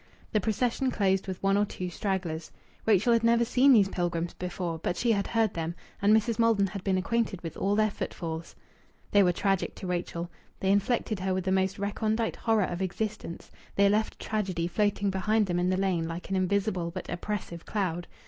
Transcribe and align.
The 0.31 0.41
procession 0.41 0.89
closed 0.89 1.27
with 1.27 1.43
one 1.43 1.57
or 1.57 1.65
two 1.65 1.87
stragglers. 1.91 2.51
Rachel 2.87 3.13
had 3.13 3.23
never 3.23 3.45
seen 3.45 3.71
these 3.71 3.87
pilgrims 3.87 4.33
before, 4.33 4.79
but 4.79 4.97
she 4.97 5.11
had 5.11 5.27
heard 5.27 5.53
them; 5.53 5.75
and 6.01 6.11
Mrs. 6.11 6.39
Maldon 6.39 6.65
had 6.65 6.83
been 6.83 6.97
acquainted 6.97 7.39
with 7.43 7.55
all 7.55 7.75
their 7.75 7.91
footfalls. 7.91 8.55
They 9.11 9.21
were 9.21 9.31
tragic 9.31 9.75
to 9.75 9.85
Rachel; 9.85 10.31
they 10.59 10.71
infected 10.71 11.19
her 11.19 11.35
with 11.35 11.43
the 11.43 11.51
most 11.51 11.77
recondite 11.77 12.35
horror 12.37 12.63
of 12.63 12.81
existence; 12.81 13.51
they 13.75 13.89
left 13.89 14.19
tragedy 14.19 14.67
floating 14.67 15.11
behind 15.11 15.45
them 15.45 15.59
in 15.59 15.69
the 15.69 15.77
lane 15.77 16.07
like 16.07 16.31
an 16.31 16.35
invisible 16.35 16.89
but 16.89 17.07
oppressive 17.07 17.67
cloud. 17.67 18.07